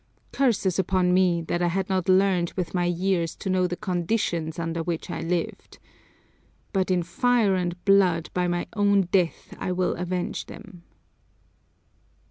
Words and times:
Curses 0.31 0.79
upon 0.79 1.13
me 1.13 1.43
that 1.43 1.61
I 1.61 1.67
had 1.67 1.87
not 1.87 2.09
learned 2.09 2.53
with 2.57 2.73
my 2.73 2.85
years 2.85 3.35
to 3.35 3.51
know 3.51 3.67
the 3.67 3.75
conditions 3.75 4.57
under 4.57 4.81
which 4.81 5.11
I 5.11 5.19
lived! 5.21 5.77
But 6.73 6.89
in 6.89 7.03
fire 7.03 7.53
and 7.53 7.85
blood 7.85 8.31
by 8.33 8.47
my 8.47 8.65
own 8.75 9.03
death 9.11 9.53
I 9.59 9.71
will 9.71 9.93
avenge 9.93 10.47
them!" 10.47 10.81